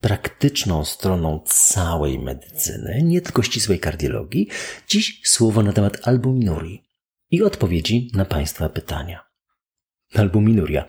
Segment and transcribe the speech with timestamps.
[0.00, 4.48] praktyczną stroną całej medycyny, nie tylko ścisłej kardiologii,
[4.88, 6.88] dziś słowo na temat albuminurii
[7.30, 9.24] i odpowiedzi na Państwa pytania.
[10.14, 10.84] Albuminuria.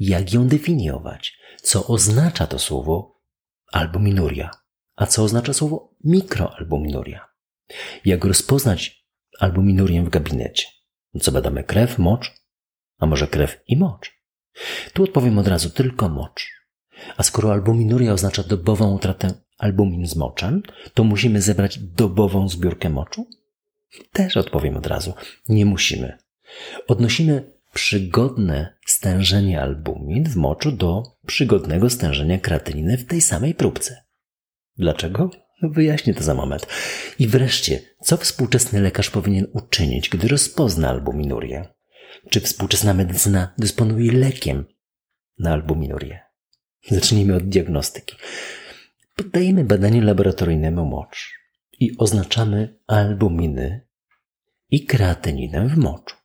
[0.00, 1.38] Jak ją definiować?
[1.62, 3.22] Co oznacza to słowo
[3.72, 4.50] albuminuria?
[4.96, 7.28] A co oznacza słowo mikroalbuminuria?
[8.04, 9.04] Jak rozpoznać
[9.40, 10.66] albuminurię w gabinecie?
[11.20, 12.32] Co badamy krew, mocz?
[12.98, 14.12] A może krew i mocz?
[14.92, 16.57] Tu odpowiem od razu tylko mocz.
[17.16, 20.62] A skoro albuminuria oznacza dobową utratę albumin z moczem,
[20.94, 23.26] to musimy zebrać dobową zbiórkę moczu?
[24.12, 25.14] Też odpowiem od razu.
[25.48, 26.18] Nie musimy.
[26.88, 34.04] Odnosimy przygodne stężenie albumin w moczu do przygodnego stężenia kreatyniny w tej samej próbce.
[34.76, 35.30] Dlaczego?
[35.62, 36.66] Wyjaśnię to za moment.
[37.18, 41.68] I wreszcie, co współczesny lekarz powinien uczynić, gdy rozpozna albuminurię?
[42.30, 44.64] Czy współczesna medycyna dysponuje lekiem
[45.38, 46.27] na albuminurię?
[46.86, 48.16] Zacznijmy od diagnostyki.
[49.16, 51.38] Poddajemy badaniu laboratoryjnemu mocz
[51.80, 53.80] i oznaczamy albuminy
[54.70, 56.16] i kreatyninę w moczu.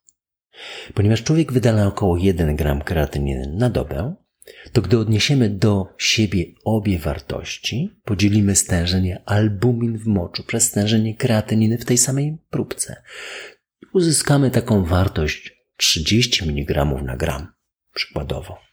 [0.93, 4.15] Ponieważ człowiek wydala około 1 gram kreatyniny na dobę,
[4.71, 11.77] to gdy odniesiemy do siebie obie wartości, podzielimy stężenie albumin w moczu przez stężenie kreatyniny
[11.77, 13.03] w tej samej próbce.
[13.93, 17.47] Uzyskamy taką wartość 30 mg na gram,
[17.93, 18.72] przykładowo.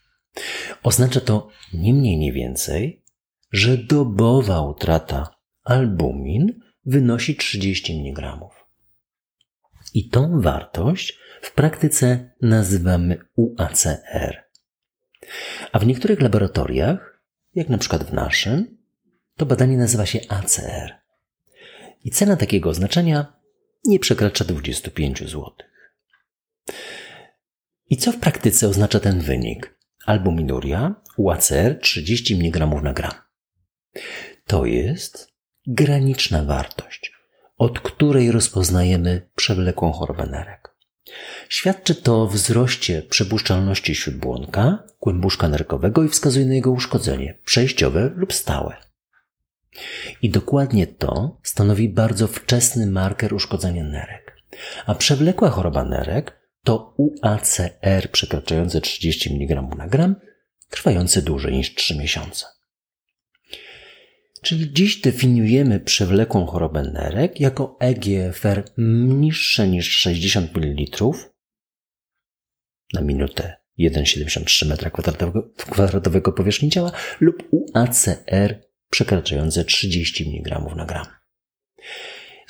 [0.83, 3.05] Oznacza to nie mniej, nie więcej,
[3.53, 8.39] że dobowa utrata albumin wynosi 30 mg.
[9.95, 14.45] I tą wartość w praktyce nazywamy UACR.
[15.73, 17.23] A w niektórych laboratoriach,
[17.55, 18.79] jak na przykład w naszym,
[19.37, 21.01] to badanie nazywa się ACR.
[22.05, 23.41] I cena takiego oznaczenia
[23.85, 25.53] nie przekracza 25 zł.
[27.91, 29.80] I co w praktyce oznacza ten wynik?
[30.07, 33.13] Albuminuria UACR 30 mg na gram.
[34.47, 35.33] To jest
[35.67, 37.13] graniczna wartość,
[37.59, 40.77] od której rozpoznajemy przewlekłą chorobę nerek.
[41.49, 48.33] Świadczy to o wzroście przepuszczalności śródbłonka, kłębuszka nerkowego i wskazuje na jego uszkodzenie przejściowe lub
[48.33, 48.77] stałe.
[50.23, 54.37] I dokładnie to stanowi bardzo wczesny marker uszkodzenia nerek.
[54.87, 60.17] A przewlekła choroba nerek to UACR przekraczające 30 mg na gram,
[60.69, 62.47] trwające dłużej niż 3 miesiące.
[64.43, 68.65] Czyli dziś definiujemy przewlekłą chorobę nerek jako EGFR
[69.09, 71.11] niższe niż 60 ml
[72.93, 78.61] na minutę 1,73 m2 powierzchni ciała lub UACR
[78.91, 81.07] przekraczające 30 mg na gram.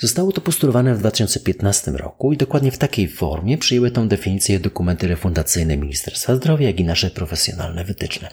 [0.01, 5.07] Zostało to postulowane w 2015 roku i dokładnie w takiej formie przyjęły tę definicję dokumenty
[5.07, 8.29] refundacyjne Ministerstwa Zdrowia, jak i nasze profesjonalne wytyczne.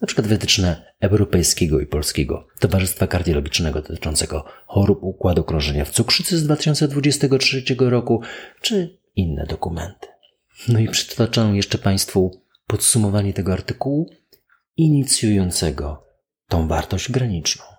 [0.00, 6.44] Na przykład wytyczne Europejskiego i Polskiego Towarzystwa Kardiologicznego dotyczącego chorób układu krążenia w cukrzycy z
[6.44, 8.22] 2023 roku,
[8.60, 10.06] czy inne dokumenty.
[10.68, 14.10] No i przytaczam jeszcze Państwu podsumowanie tego artykułu
[14.76, 16.04] inicjującego
[16.48, 17.71] tą wartość graniczną.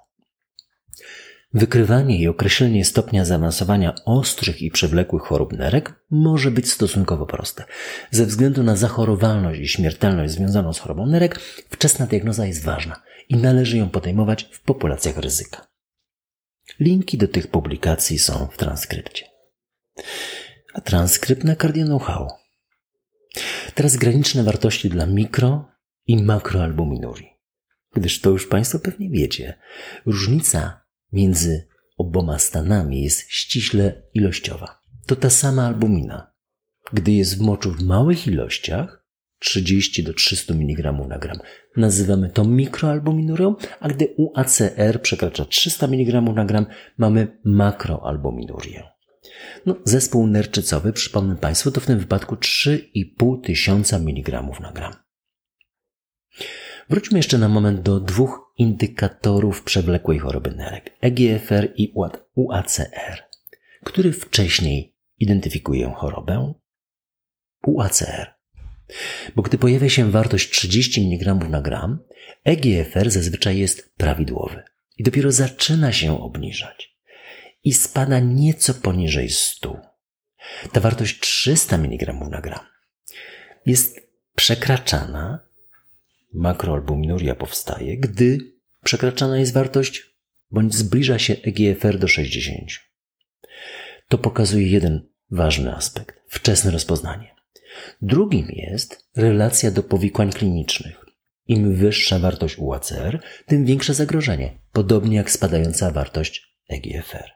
[1.54, 7.64] Wykrywanie i określenie stopnia zaawansowania ostrych i przewlekłych chorób nerek może być stosunkowo proste.
[8.12, 13.38] Ze względu na zachorowalność i śmiertelność związaną z chorobą nerek, wczesna diagnoza jest ważna i
[13.38, 15.68] należy ją podejmować w populacjach ryzyka.
[16.80, 19.26] Linki do tych publikacji są w transkrypcie.
[20.74, 22.28] A transkrypt na Cardio Know-how.
[23.76, 25.72] Teraz graniczne wartości dla mikro
[26.08, 27.30] i makroalbuminurii.
[27.96, 29.60] Gdyż to już Państwo pewnie wiecie.
[30.06, 30.83] Różnica
[31.14, 31.68] między
[31.98, 34.82] oboma stanami jest ściśle ilościowa.
[35.06, 36.34] To ta sama albumina.
[36.94, 39.06] Gdy jest w moczu w małych ilościach,
[39.40, 41.38] 30 do 300 mg na gram,
[41.78, 46.66] nazywamy to mikroalbuminurią, a gdy UACR przekracza 300 mg na gram,
[46.98, 48.84] mamy makroalbuminurię.
[49.66, 54.94] No, zespół nerczycowy, przypomnę Państwu, to w tym wypadku 3,5 tysiąca mg na gram.
[56.90, 61.94] Wróćmy jeszcze na moment do dwóch indykatorów przewlekłej choroby nerek EGFR i
[62.36, 63.24] UACR,
[63.84, 66.54] który wcześniej identyfikują chorobę
[67.68, 68.34] UACR.
[69.36, 72.00] Bo gdy pojawia się wartość 30 mg na gram,
[72.44, 74.64] EGFR zazwyczaj jest prawidłowy
[74.98, 76.94] i dopiero zaczyna się obniżać.
[77.64, 79.82] i spada nieco poniżej 100.
[80.72, 82.66] Ta wartość 300 mg na gram
[83.66, 84.00] jest
[84.36, 85.40] przekraczana,
[86.34, 88.38] makroalbuminuria powstaje, gdy
[88.84, 90.14] przekraczana jest wartość
[90.52, 92.70] bądź zbliża się EGFR do 60.
[94.08, 97.36] To pokazuje jeden ważny aspekt wczesne rozpoznanie.
[98.02, 101.06] Drugim jest relacja do powikłań klinicznych.
[101.48, 107.30] Im wyższa wartość UACR, tym większe zagrożenie, podobnie jak spadająca wartość EGFR.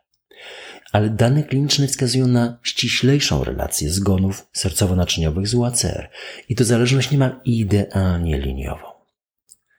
[0.92, 6.10] Ale dane kliniczne wskazują na ściślejszą relację zgonów sercowo-naczyniowych z UACR
[6.50, 8.98] i to zależność niemal idealnie liniową.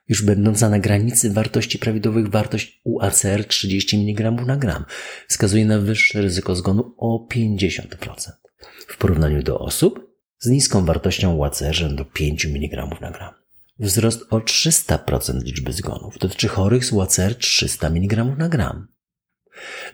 [0.09, 4.85] Już będąca na granicy wartości prawidłowych wartość UACR 30 mg na gram
[5.27, 8.31] wskazuje na wyższe ryzyko zgonu o 50%
[8.87, 10.09] w porównaniu do osób
[10.39, 13.33] z niską wartością UACR rzędu 5 mg na gram.
[13.79, 18.87] Wzrost o 300% liczby zgonów dotyczy chorych z UACR 300 mg na gram.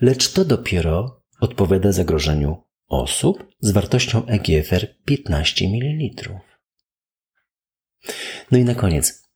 [0.01, 6.33] Lecz to dopiero odpowiada zagrożeniu osób z wartością EGFR 15 ml.
[8.51, 9.29] No i na koniec,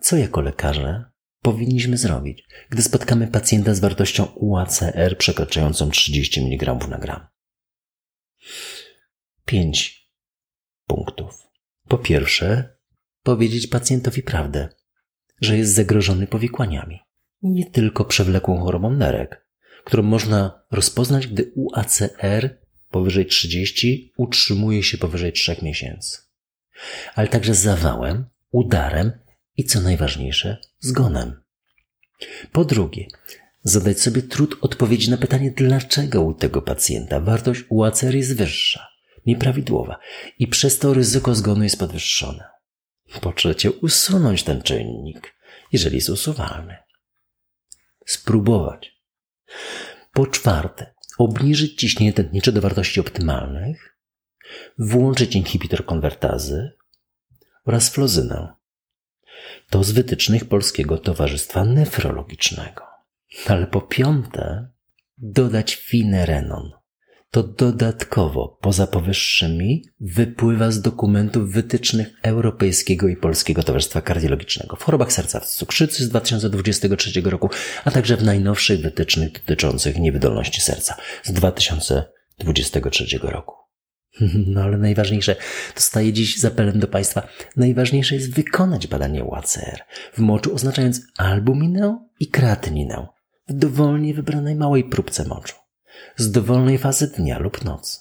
[0.00, 1.04] co jako lekarze
[1.42, 7.26] powinniśmy zrobić, gdy spotkamy pacjenta z wartością UACR przekraczającą 30 mg na gram?
[9.44, 10.08] Pięć
[10.86, 11.46] punktów.
[11.88, 12.76] Po pierwsze,
[13.22, 14.68] powiedzieć pacjentowi prawdę,
[15.40, 17.05] że jest zagrożony powikłaniami.
[17.42, 19.46] Nie tylko przewlekłą chorobą nerek,
[19.84, 22.58] którą można rozpoznać, gdy UACR
[22.90, 26.18] powyżej 30 utrzymuje się powyżej 3 miesięcy,
[27.14, 29.12] ale także zawałem, udarem
[29.56, 31.42] i co najważniejsze, zgonem.
[32.52, 33.06] Po drugie,
[33.62, 38.86] zadać sobie trud odpowiedzi na pytanie, dlaczego u tego pacjenta wartość UACR jest wyższa,
[39.26, 39.98] nieprawidłowa
[40.38, 42.44] i przez to ryzyko zgonu jest podwyższone.
[43.20, 45.34] Po trzecie, usunąć ten czynnik,
[45.72, 46.76] jeżeli jest usuwalny.
[48.06, 49.02] Spróbować.
[50.12, 53.96] Po czwarte, obniżyć ciśnienie tętnicze do wartości optymalnych,
[54.78, 56.72] włączyć inhibitor konwertazy
[57.64, 58.54] oraz flozynę.
[59.70, 62.82] To z wytycznych Polskiego Towarzystwa Nefrologicznego.
[63.46, 64.68] Ale po piąte,
[65.18, 66.72] dodać finerenon.
[67.30, 75.12] To dodatkowo, poza powyższymi, wypływa z dokumentów wytycznych Europejskiego i Polskiego Towarzystwa Kardiologicznego w chorobach
[75.12, 77.50] serca w cukrzycy z 2023 roku,
[77.84, 83.54] a także w najnowszych wytycznych dotyczących niewydolności serca z 2023 roku.
[84.46, 85.36] No ale najważniejsze,
[85.74, 89.80] to staje dziś z apelem do Państwa, najważniejsze jest wykonać badanie UACR
[90.12, 93.06] w moczu, oznaczając albuminę i kreatyninę
[93.48, 95.54] w dowolnie wybranej małej próbce moczu,
[96.16, 98.00] z dowolnej fazy dnia lub nocy.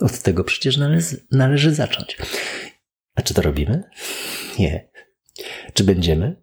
[0.00, 2.16] Od tego przecież należy, należy zacząć.
[3.14, 3.82] A czy to robimy?
[4.58, 4.88] Nie.
[5.74, 6.42] Czy będziemy?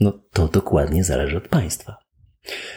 [0.00, 1.96] No to dokładnie zależy od Państwa.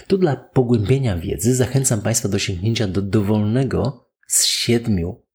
[0.08, 5.26] Tu dla pogłębienia wiedzy zachęcam Państwa do sięgnięcia do dowolnego z siedmiu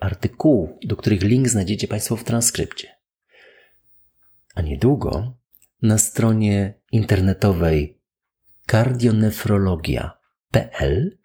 [0.00, 2.88] artykułów, do których link znajdziecie Państwo w transkrypcie.
[4.54, 5.38] A niedługo
[5.82, 8.02] na stronie internetowej
[10.52, 11.18] kardionefrologia.pl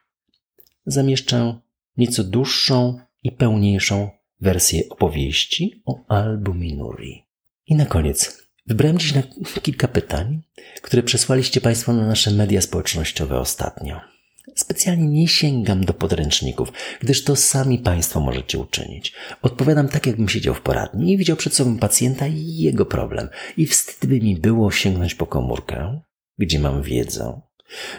[0.85, 1.59] zamieszczę
[1.97, 4.09] nieco dłuższą i pełniejszą
[4.41, 7.23] wersję opowieści o albuminurii.
[7.67, 9.23] I na koniec wybrałem dziś na
[9.61, 10.41] kilka pytań,
[10.81, 14.01] które przesłaliście Państwo na nasze media społecznościowe ostatnio.
[14.55, 19.13] Specjalnie nie sięgam do podręczników, gdyż to sami Państwo możecie uczynić.
[19.41, 23.29] Odpowiadam tak, jakbym siedział w poradni i widział przed sobą pacjenta i jego problem.
[23.57, 26.01] I wstyd by mi było sięgnąć po komórkę,
[26.37, 27.41] gdzie mam wiedzę.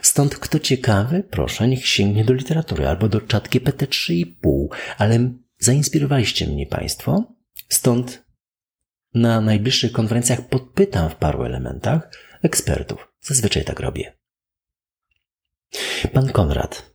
[0.02, 4.66] Stąd kto ciekawy, proszę, niech sięgnie do literatury albo do czatki PT 3,5,
[4.98, 7.34] ale zainspirowaliście mnie Państwo.
[7.68, 8.24] Stąd
[9.14, 12.10] na najbliższych konferencjach podpytam w paru elementach
[12.42, 13.08] ekspertów.
[13.20, 14.18] Zazwyczaj tak robię.
[16.12, 16.94] Pan Konrad.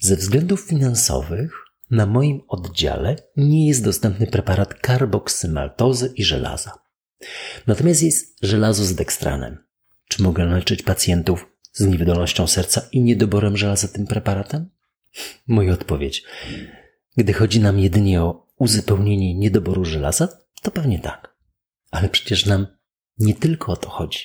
[0.00, 1.52] Ze względów finansowych
[1.90, 6.78] na moim oddziale nie jest dostępny preparat karboksymaltozy i żelaza.
[7.66, 9.67] Natomiast jest żelazo z dekstranem.
[10.08, 14.70] Czy mogę leczyć pacjentów z niewydolnością serca i niedoborem żelaza tym preparatem?
[15.46, 16.24] Moja odpowiedź.
[17.16, 20.28] Gdy chodzi nam jedynie o uzupełnienie niedoboru żelaza,
[20.62, 21.36] to pewnie tak.
[21.90, 22.66] Ale przecież nam
[23.18, 24.18] nie tylko o to chodzi.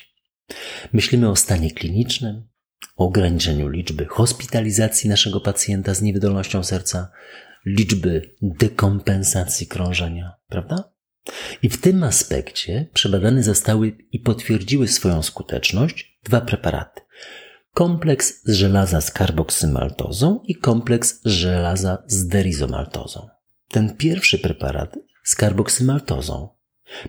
[0.92, 2.48] Myślimy o stanie klinicznym,
[2.96, 7.10] o ograniczeniu liczby hospitalizacji naszego pacjenta z niewydolnością serca,
[7.66, 10.93] liczby dekompensacji krążenia, prawda?
[11.62, 17.00] I w tym aspekcie przebadane zostały i potwierdziły swoją skuteczność dwa preparaty.
[17.72, 23.28] Kompleks z żelaza z karboksymaltozą i kompleks z żelaza z derizomaltozą.
[23.68, 26.48] Ten pierwszy preparat z karboksymaltozą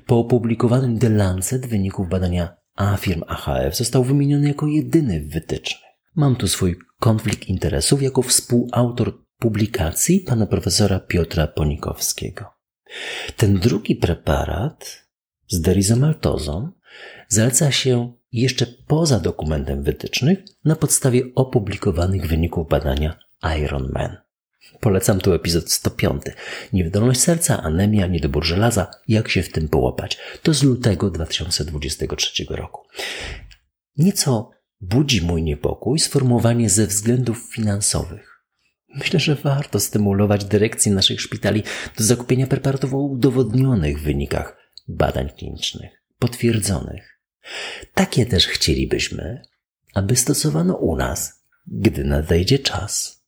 [0.06, 5.82] po opublikowanym The Lancet wyników badania a firm AHF został wymieniony jako jedyny w wytycznych.
[6.16, 12.55] Mam tu swój konflikt interesów jako współautor publikacji pana profesora Piotra Ponikowskiego.
[13.38, 15.06] Ten drugi preparat
[15.48, 16.72] z derizomaltozą
[17.28, 23.18] zaleca się jeszcze poza dokumentem wytycznych na podstawie opublikowanych wyników badania
[23.60, 24.18] Ironman.
[24.80, 26.22] Polecam tu epizod 105.
[26.74, 30.18] Niewydolność serca, anemia, niedobór żelaza, jak się w tym połapać.
[30.44, 32.82] To z lutego 2023 roku.
[33.98, 34.52] Nieco
[34.82, 38.35] budzi mój niepokój sformułowanie ze względów finansowych.
[38.96, 41.64] Myślę, że warto stymulować dyrekcję naszych szpitali
[41.98, 47.20] do zakupienia preparatów o udowodnionych wynikach badań klinicznych, potwierdzonych.
[47.94, 49.42] Takie też chcielibyśmy,
[49.94, 53.24] aby stosowano u nas, gdy nadejdzie czas.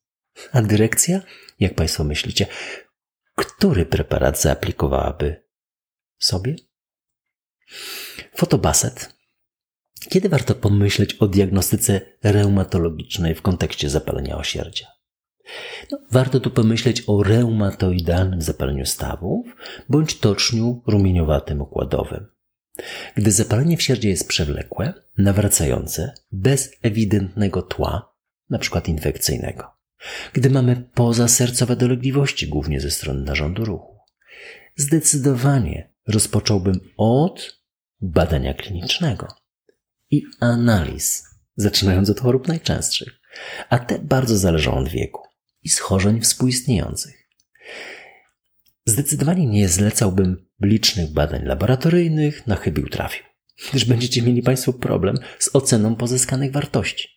[0.52, 1.22] A dyrekcja,
[1.60, 2.48] jak Państwo myślicie,
[3.36, 5.44] który preparat zaaplikowałaby
[6.18, 6.56] sobie?
[8.36, 9.18] Fotobaset.
[10.10, 14.97] Kiedy warto pomyśleć o diagnostyce reumatologicznej w kontekście zapalenia osierdzia?
[15.92, 19.56] No, warto tu pomyśleć o reumatoidalnym zapaleniu stawów
[19.90, 22.26] bądź toczniu rumieniowatym układowym.
[23.16, 28.16] Gdy zapalenie w sierdzie jest przewlekłe, nawracające, bez ewidentnego tła,
[28.52, 28.82] np.
[28.88, 29.78] infekcyjnego.
[30.34, 33.98] Gdy mamy pozasercowe dolegliwości, głównie ze strony narządu ruchu.
[34.76, 37.62] Zdecydowanie rozpocząłbym od
[38.02, 39.28] badania klinicznego
[40.12, 41.24] i analiz,
[41.56, 43.20] zaczynając od chorób najczęstszych,
[43.70, 45.27] a te bardzo zależą od wieku
[45.68, 47.28] i schorzeń współistniejących.
[48.86, 53.24] Zdecydowanie nie zlecałbym licznych badań laboratoryjnych na chybił trafił,
[53.70, 57.10] gdyż będziecie mieli Państwo problem z oceną pozyskanych wartości.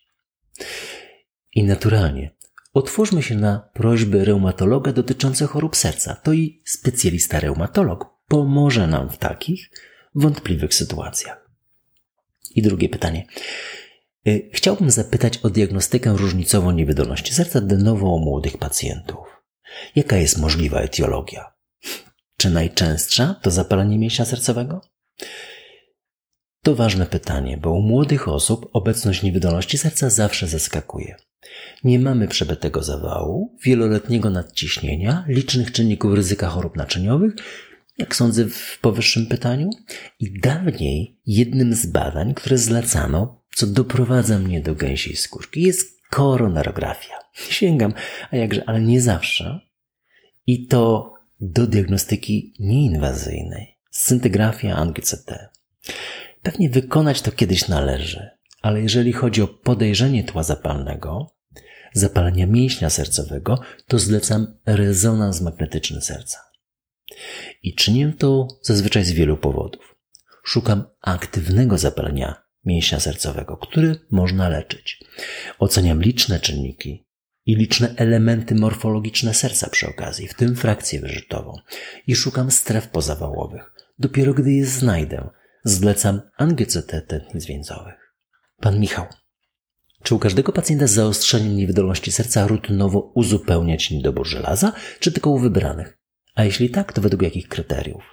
[1.55, 2.31] I naturalnie
[2.73, 6.15] otwórzmy się na prośby reumatologa dotyczące chorób serca.
[6.15, 9.69] To i specjalista reumatolog pomoże nam w takich
[10.15, 11.49] wątpliwych sytuacjach.
[12.55, 13.25] I drugie pytanie.
[14.27, 19.17] Y, chciałbym zapytać o diagnostykę różnicową niewydolności serca de novo u młodych pacjentów.
[19.95, 21.53] Jaka jest możliwa etiologia?
[22.37, 24.81] Czy najczęstsza to zapalenie mięśnia sercowego?
[26.63, 31.15] To ważne pytanie, bo u młodych osób obecność niewydolności serca zawsze zaskakuje.
[31.83, 37.33] Nie mamy przebytego zawału, wieloletniego nadciśnienia, licznych czynników ryzyka chorób naczyniowych,
[37.97, 39.69] jak sądzę w powyższym pytaniu.
[40.19, 47.15] I dawniej jednym z badań, które zlecano, co doprowadza mnie do gęsiej skórki, jest koronarografia.
[47.49, 47.93] Sięgam,
[48.31, 49.59] a jakże, ale nie zawsze.
[50.47, 53.77] I to do diagnostyki nieinwazyjnej.
[53.91, 55.49] Scintygrafia ANGCT.
[56.41, 58.29] Pewnie wykonać to kiedyś należy,
[58.61, 61.35] ale jeżeli chodzi o podejrzenie tła zapalnego,
[61.93, 66.39] zapalenia mięśnia sercowego, to zlecam rezonans magnetyczny serca.
[67.63, 69.95] I czynię to zazwyczaj z wielu powodów.
[70.43, 75.03] Szukam aktywnego zapalenia mięśnia sercowego, który można leczyć.
[75.59, 77.05] Oceniam liczne czynniki
[77.45, 81.53] i liczne elementy morfologiczne serca przy okazji, w tym frakcję wyżytową.
[82.07, 83.71] I szukam stref pozawałowych.
[83.99, 85.29] Dopiero gdy je znajdę,
[85.63, 88.15] zlecam angiocetetę tętnic więzowych.
[88.57, 89.05] Pan Michał.
[90.03, 95.39] Czy u każdego pacjenta z zaostrzeniem niewydolności serca rutynowo uzupełniać niedobór żelaza, czy tylko u
[95.39, 95.97] wybranych?
[96.35, 98.03] A jeśli tak, to według jakich kryteriów?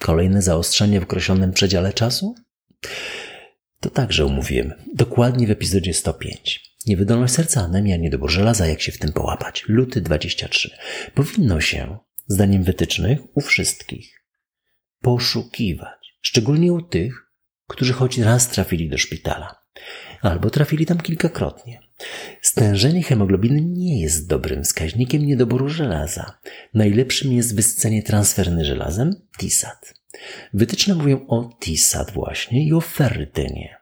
[0.00, 2.34] Kolejne zaostrzenie w określonym przedziale czasu?
[3.82, 6.74] To także umówiłem, dokładnie w epizodzie 105.
[6.86, 9.64] Niewydolność serca, anemia, niedobór żelaza, jak się w tym połapać.
[9.68, 10.70] Luty 23.
[11.14, 14.24] Powinno się, zdaniem wytycznych, u wszystkich
[15.00, 17.32] poszukiwać, szczególnie u tych,
[17.68, 19.62] którzy choć raz trafili do szpitala
[20.20, 21.80] albo trafili tam kilkakrotnie.
[22.42, 26.38] Stężenie hemoglobiny nie jest dobrym wskaźnikiem niedoboru żelaza.
[26.74, 30.01] Najlepszym jest wysycenie transferny żelazem TISAT.
[30.54, 33.76] Wytyczne mówią o TISAT właśnie i o ferrytynie.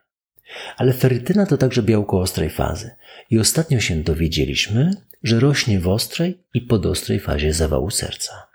[0.77, 2.95] Ale ferrytyna to także białko ostrej fazy.
[3.29, 4.91] I ostatnio się dowiedzieliśmy,
[5.23, 8.47] że rośnie w ostrej i podostrej fazie zawału serca.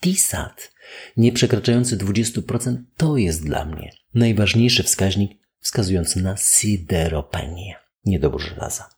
[0.00, 0.72] TISAT,
[1.16, 8.90] nie przekraczający 20%, to jest dla mnie najważniejszy wskaźnik wskazujący na sideropenię, niedobór żelaza.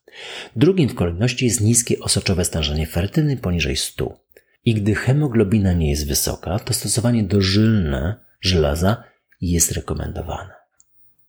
[0.56, 4.25] Drugim w kolejności jest niskie osoczowe stężenie fertyny poniżej 100.
[4.66, 9.04] I gdy hemoglobina nie jest wysoka, to stosowanie dożylne żelaza
[9.40, 10.54] jest rekomendowane.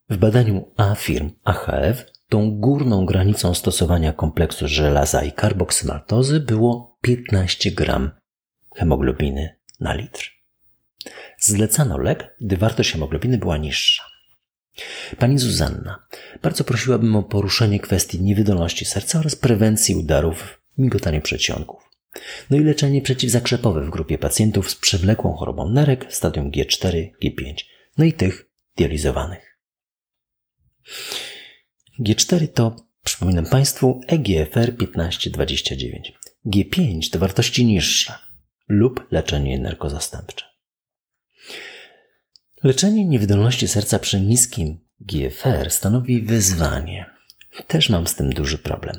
[0.10, 8.12] W badaniu AFIRM AHF tą górną granicą stosowania kompleksu żelaza i karboksymaltozy było 15 gram
[8.76, 10.32] hemoglobiny na litr.
[11.40, 14.04] Zlecano lek, gdy wartość hemoglobiny była niższa.
[15.20, 16.08] Pani Zuzanna,
[16.42, 21.87] bardzo prosiłabym o poruszenie kwestii niewydolności serca oraz prewencji udarów, migotania przedsionków.
[22.50, 27.54] No i leczenie przeciwzakrzepowe w grupie pacjentów z przewlekłą chorobą nerek stadium G4, G5,
[27.98, 29.60] no i tych dializowanych.
[32.00, 36.14] G4 to, przypominam Państwu, EGFR 1529.
[36.46, 38.14] G5 to wartości niższe
[38.68, 40.46] lub leczenie narkozastępcze.
[42.64, 47.17] Leczenie niewydolności serca przy niskim GFR stanowi wyzwanie.
[47.68, 48.96] Też mam z tym duży problem.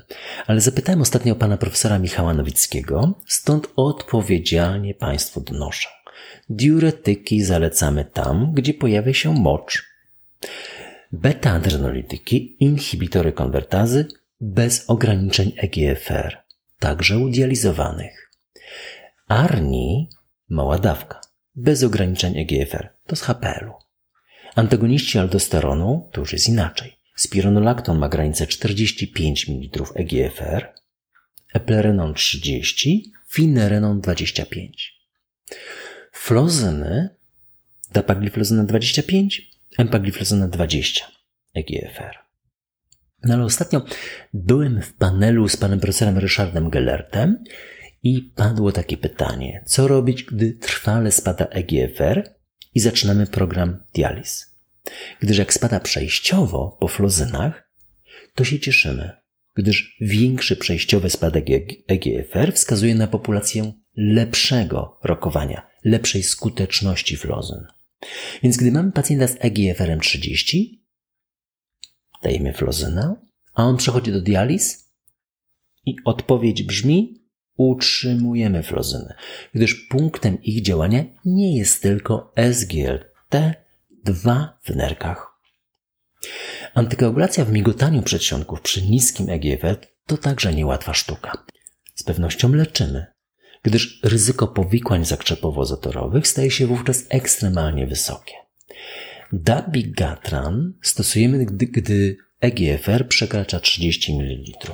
[0.47, 5.89] Ale zapytałem ostatnio pana profesora Michała Nowickiego, stąd odpowiedzialnie Państwu donoszę.
[6.51, 9.89] Diuretyki zalecamy tam, gdzie pojawia się mocz.
[11.13, 14.07] Beta-adrenolityki, inhibitory konwertazy
[14.41, 16.39] bez ograniczeń EGFR,
[16.79, 18.31] także u dializowanych.
[19.29, 20.09] Arni,
[20.49, 21.21] mała dawka,
[21.55, 23.73] bez ograniczeń EGFR, to z HPL-u.
[24.55, 26.98] Antagoniści aldosteronu to już jest inaczej.
[27.19, 30.73] Spironolakton ma granicę 45 ml EGFR,
[31.55, 34.99] eplerenon 30, finerenon 25.
[36.13, 37.09] Flozyny,
[37.93, 41.05] dapagliflozyna 25, empagliflozyna 20
[41.55, 42.19] EGFR.
[43.25, 43.85] No ale ostatnio
[44.35, 47.45] byłem w panelu z panem profesorem Ryszardem Gellertem
[48.03, 52.31] i padło takie pytanie, co robić, gdy trwale spada EGFR
[52.75, 54.48] i zaczynamy program dializ.
[55.21, 57.71] Gdyż jak spada przejściowo po flozynach,
[58.35, 59.13] to się cieszymy,
[59.57, 61.47] gdyż większy przejściowy spadek
[61.87, 67.67] EGFR wskazuje na populację lepszego rokowania, lepszej skuteczności flozyn.
[68.43, 70.85] Więc gdy mamy pacjenta z EGFR-em 30,
[72.23, 73.17] dajemy flozynę,
[73.55, 74.93] a on przechodzi do dializ
[75.87, 77.25] i odpowiedź brzmi
[77.57, 79.15] utrzymujemy flozynę,
[79.55, 82.33] gdyż punktem ich działania nie jest tylko
[84.07, 85.39] SGLT2 w nerkach.
[86.75, 89.77] Antykoagulacja w migotaniu przedsionków przy niskim EGFR
[90.07, 91.45] to także niełatwa sztuka.
[91.95, 93.07] Z pewnością leczymy,
[93.63, 98.35] gdyż ryzyko powikłań zakrzepowo-zatorowych staje się wówczas ekstremalnie wysokie.
[99.33, 104.73] Dabigatran stosujemy, gdy, gdy EGFR przekracza 30 ml.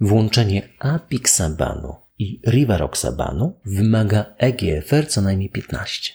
[0.00, 6.12] Włączenie apixabanu i rivaroxabanu wymaga EGFR co najmniej 15.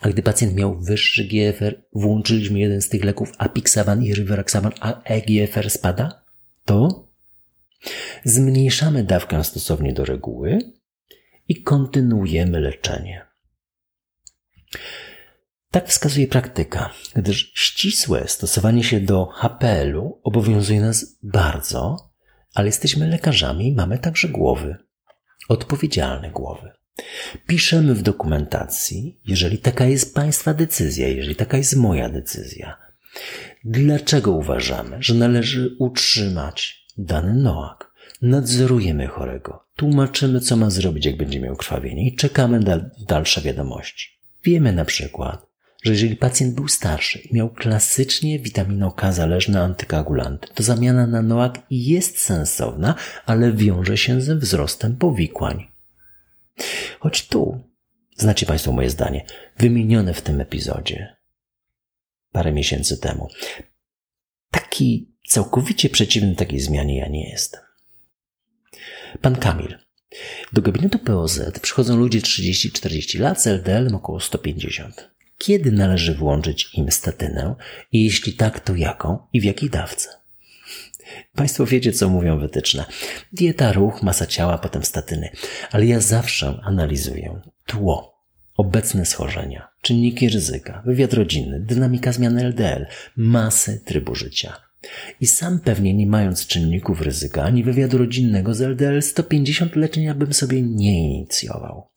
[0.00, 5.02] A gdy pacjent miał wyższy GFR, włączyliśmy jeden z tych leków apixaban i rivaroxaban, a
[5.02, 6.24] EGFR spada,
[6.64, 7.08] to
[8.24, 10.58] zmniejszamy dawkę stosownie do reguły
[11.48, 13.26] i kontynuujemy leczenie.
[15.70, 21.96] Tak wskazuje praktyka, gdyż ścisłe stosowanie się do HPL-u obowiązuje nas bardzo,
[22.54, 24.76] ale jesteśmy lekarzami i mamy także głowy.
[25.48, 26.72] Odpowiedzialne głowy.
[27.46, 32.76] Piszemy w dokumentacji, jeżeli taka jest Państwa decyzja, jeżeli taka jest moja decyzja,
[33.64, 37.94] dlaczego uważamy, że należy utrzymać dany noak.
[38.22, 44.08] Nadzorujemy chorego, tłumaczymy, co ma zrobić, jak będzie miał krwawienie i czekamy na dalsze wiadomości.
[44.44, 45.46] Wiemy na przykład,
[45.82, 51.22] że jeżeli pacjent był starszy i miał klasycznie witamino K zależne antykoagulanty, to zamiana na
[51.22, 52.94] NOAK jest sensowna,
[53.26, 55.73] ale wiąże się ze wzrostem powikłań.
[57.00, 57.60] Choć tu,
[58.16, 59.26] znacie Państwo moje zdanie,
[59.58, 61.16] wymienione w tym epizodzie
[62.32, 63.28] parę miesięcy temu,
[64.50, 67.60] taki całkowicie przeciwny takiej zmianie ja nie jestem.
[69.20, 69.78] Pan Kamil.
[70.52, 76.92] Do gabinetu POZ przychodzą ludzie 30-40 lat z LDL około 150 kiedy należy włączyć im
[76.92, 77.54] statynę
[77.92, 80.08] i jeśli tak, to jaką i w jakiej dawce.
[81.34, 82.84] Państwo wiecie, co mówią wytyczne.
[83.32, 85.30] Dieta, ruch, masa ciała, potem statyny.
[85.70, 88.20] Ale ja zawsze analizuję tło,
[88.56, 92.86] obecne schorzenia, czynniki ryzyka, wywiad rodzinny, dynamika zmiany LDL,
[93.16, 94.56] masy trybu życia.
[95.20, 100.32] I sam pewnie nie mając czynników ryzyka ani wywiadu rodzinnego z LDL 150 leczenia bym
[100.32, 101.88] sobie nie inicjował.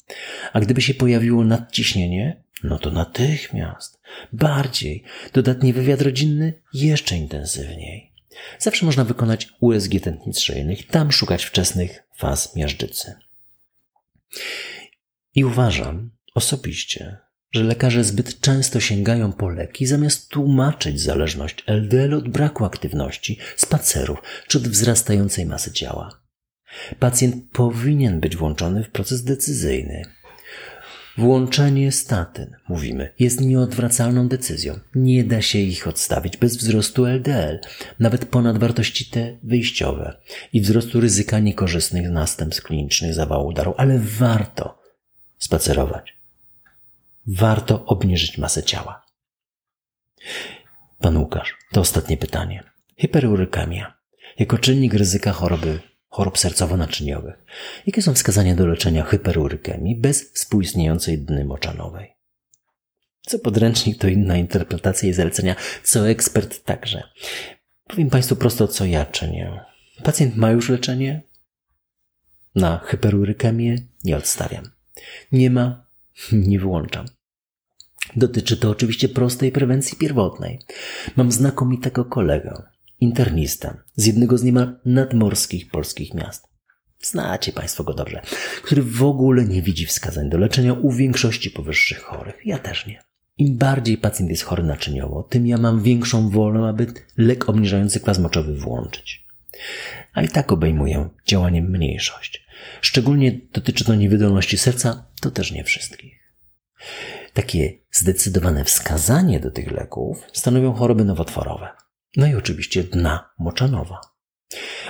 [0.54, 4.00] A gdyby się pojawiło nadciśnienie, no to natychmiast,
[4.34, 8.12] bardziej, dodatni wywiad rodzinny jeszcze intensywniej.
[8.60, 13.14] Zawsze można wykonać USG tętnic szyjnych, tam szukać wczesnych faz miażdżycy.
[15.36, 17.18] I uważam osobiście,
[17.52, 24.20] że lekarze zbyt często sięgają po leki, zamiast tłumaczyć zależność LDL od braku aktywności, spacerów
[24.48, 26.22] czy od wzrastającej masy ciała.
[27.00, 30.02] Pacjent powinien być włączony w proces decyzyjny,
[31.18, 34.80] Włączenie statyn, mówimy, jest nieodwracalną decyzją.
[34.96, 37.60] Nie da się ich odstawić bez wzrostu LDL,
[38.00, 40.18] nawet ponad wartości te wyjściowe
[40.54, 44.82] i wzrostu ryzyka niekorzystnych następstw klinicznych zawału udaru, ale warto
[45.38, 46.18] spacerować.
[47.28, 49.06] Warto obniżyć masę ciała.
[51.00, 52.64] Pan Łukasz, to ostatnie pytanie.
[52.98, 53.94] Hiperurykemia.
[54.40, 55.80] Jako czynnik ryzyka choroby
[56.18, 57.46] chorób sercowo-naczyniowych.
[57.88, 62.14] Jakie są wskazania do leczenia hyperurykemii bez współistniejącej dny moczanowej?
[63.22, 67.04] Co podręcznik to inna interpretacja i zalecenia, co ekspert także.
[67.88, 69.60] Powiem Państwu prosto, co ja czynię.
[70.04, 71.22] Pacjent ma już leczenie?
[72.56, 74.70] Na hyperurykemię nie odstawiam.
[75.32, 75.86] Nie ma,
[76.50, 77.06] nie wyłączam.
[78.16, 80.60] Dotyczy to oczywiście prostej prewencji pierwotnej.
[81.16, 82.64] Mam znakomitego kolegę,
[83.00, 86.48] internista z jednego z niemal nadmorskich polskich miast.
[87.02, 88.22] Znacie Państwo go dobrze,
[88.64, 92.42] który w ogóle nie widzi wskazań do leczenia u większości powyższych chorych.
[92.46, 93.04] Ja też nie.
[93.38, 98.20] Im bardziej pacjent jest chory naczyniowo, tym ja mam większą wolę, aby lek obniżający kwas
[98.20, 99.28] moczowy włączyć.
[100.14, 102.48] A i tak obejmuję działaniem mniejszość.
[102.82, 106.14] Szczególnie dotyczy to niewydolności serca, to też nie wszystkich.
[107.34, 111.70] Takie zdecydowane wskazanie do tych leków stanowią choroby nowotworowe.
[112.18, 114.02] No i oczywiście dna moczanowa.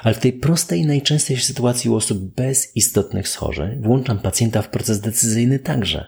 [0.04, 5.00] Ale w tej prostej najczęstszej sytuacji u osób bez istotnych schorzeń włączam pacjenta w proces
[5.00, 6.08] decyzyjny także.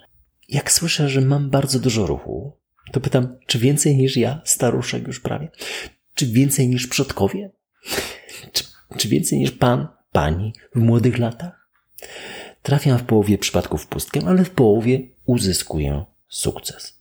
[0.50, 2.58] Jak słyszę, że mam bardzo dużo ruchu,
[2.92, 5.52] to pytam, czy więcej niż ja, staruszek już prawie?
[6.16, 7.52] Czy więcej niż przodkowie?
[8.52, 8.64] Czy,
[8.98, 11.70] czy więcej niż pan, pani w młodych latach?
[12.62, 17.00] Trafiam w połowie przypadków pustkę, ale w połowie uzyskuję sukces.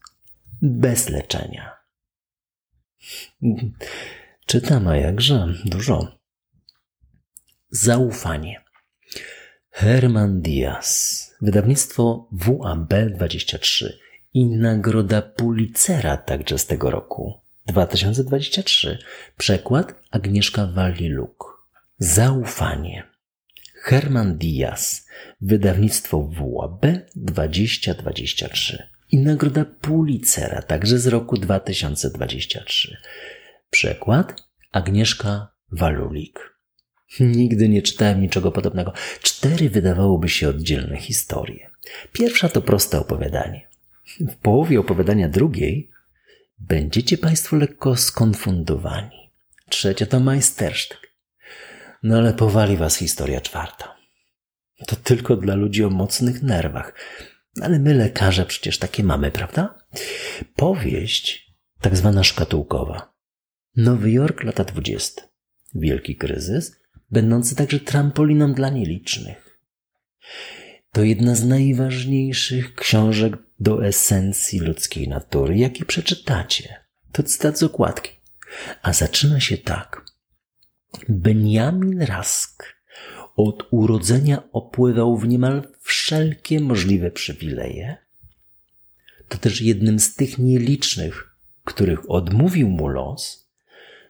[0.63, 1.78] Bez leczenia.
[4.47, 6.19] Czytam, a jakże dużo.
[7.71, 8.61] Zaufanie.
[9.71, 11.35] Herman Diaz.
[11.41, 13.89] Wydawnictwo WAB23
[14.35, 17.41] i nagroda Pulitzera także z tego roku.
[17.67, 18.99] 2023.
[19.37, 21.69] Przekład Agnieszka Waliluk.
[21.99, 23.05] Zaufanie.
[23.75, 25.09] Herman Diaz.
[25.41, 32.97] Wydawnictwo WAB 2023 i nagroda Pulitzera także z roku 2023.
[33.71, 36.59] Przekład Agnieszka Walulik.
[37.21, 38.93] Nigdy nie czytałem niczego podobnego.
[39.23, 41.71] Cztery wydawałoby się oddzielne historie.
[42.13, 43.69] Pierwsza to proste opowiadanie.
[44.21, 45.91] W połowie opowiadania drugiej
[46.59, 49.31] będziecie Państwo lekko skonfundowani.
[49.69, 50.99] Trzecia to majstersztyk.
[52.03, 53.97] No ale powali Was historia czwarta.
[54.87, 56.95] To tylko dla ludzi o mocnych nerwach.
[57.61, 59.79] Ale my lekarze przecież takie mamy, prawda?
[60.57, 63.13] Powieść tak zwana szkatułkowa.
[63.77, 65.23] Nowy Jork, lata dwudzieste.
[65.75, 66.77] Wielki kryzys,
[67.11, 69.59] będący także trampoliną dla nielicznych.
[70.93, 76.85] To jedna z najważniejszych książek do esencji ludzkiej natury, jakie przeczytacie.
[77.13, 78.11] To cytat z okładki.
[78.83, 80.05] A zaczyna się tak.
[81.09, 82.79] Benjamin Rask
[83.37, 85.69] od urodzenia opływał w niemal
[86.09, 87.97] wszelkie możliwe przywileje.
[89.29, 93.49] To też jednym z tych nielicznych, których odmówił mu los,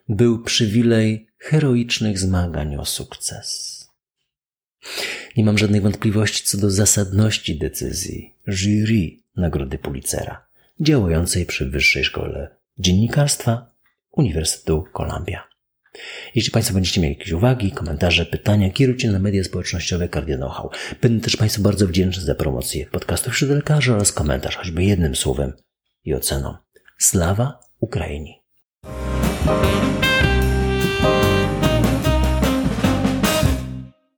[0.09, 3.79] był przywilej heroicznych zmagań o sukces.
[5.37, 10.45] Nie mam żadnej wątpliwości co do zasadności decyzji jury Nagrody Pulitzera,
[10.79, 13.71] działającej przy Wyższej Szkole Dziennikarstwa
[14.11, 15.48] Uniwersytetu Columbia.
[16.35, 20.69] Jeśli Państwo będziecie mieli jakieś uwagi, komentarze, pytania, kierujcie na media społecznościowe Cardio Know-how.
[21.01, 25.53] Będę też Państwu bardzo wdzięczny za promocję podcastów wśród lekarzy oraz komentarz, choćby jednym słowem
[26.03, 26.55] i oceną.
[26.97, 28.39] Slawa Ukrainii!